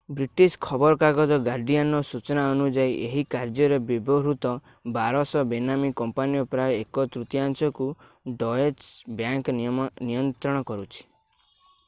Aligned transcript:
British 0.17 0.53
ଖବରକାଗଜ 0.65 1.35
ଗାର୍ଡିଆନର 1.47 2.05
ସୂଚନା 2.11 2.45
ଅନୁଯାୟୀ 2.53 2.93
ଏହି 3.07 3.23
କାର୍ଯ୍ୟରେ 3.35 3.77
ବ୍ୟବହୃତ 3.91 4.53
1200 4.95 5.43
ବେନାମୀ 5.51 5.91
କମ୍ପାନୀର 6.01 6.47
ପ୍ରାୟ 6.55 6.73
ଏକ 6.79 7.05
ତୃତୀୟାଂଶକୁ 7.17 7.91
ଡଏଚ 8.45 8.89
ବ୍ୟାଙ୍କ 9.21 9.55
ନିୟନ୍ତ୍ରଣ 9.61 10.65
କରୁଛି 10.71 11.07